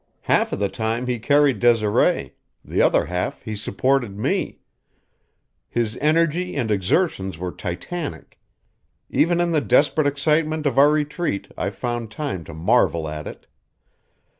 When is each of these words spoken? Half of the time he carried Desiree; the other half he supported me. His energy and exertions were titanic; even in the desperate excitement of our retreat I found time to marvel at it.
Half 0.21 0.51
of 0.51 0.57
the 0.57 0.67
time 0.67 1.05
he 1.05 1.19
carried 1.19 1.59
Desiree; 1.59 2.33
the 2.65 2.81
other 2.81 3.05
half 3.05 3.43
he 3.43 3.55
supported 3.55 4.17
me. 4.17 4.57
His 5.69 5.95
energy 5.97 6.55
and 6.55 6.71
exertions 6.71 7.37
were 7.37 7.51
titanic; 7.51 8.39
even 9.11 9.39
in 9.39 9.51
the 9.51 9.61
desperate 9.61 10.07
excitement 10.07 10.65
of 10.65 10.79
our 10.79 10.89
retreat 10.89 11.51
I 11.55 11.69
found 11.69 12.09
time 12.09 12.43
to 12.45 12.53
marvel 12.55 13.07
at 13.07 13.27
it. 13.27 13.45